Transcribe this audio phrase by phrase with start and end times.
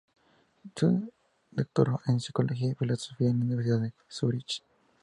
[0.75, 0.87] Se
[1.51, 4.63] doctoró en psicología y filosofía en la Universidad de Zúrich.